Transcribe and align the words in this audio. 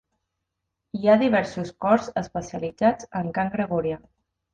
Hi 0.99 1.03
ha 1.11 1.17
diversos 1.23 1.69
cors 1.85 2.07
especialitzats 2.21 3.11
en 3.21 3.29
cant 3.37 3.53
gregorià. 3.57 4.01